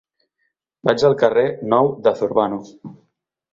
[0.89, 1.45] Vaig al carrer
[1.75, 2.61] Nou de Zurbano.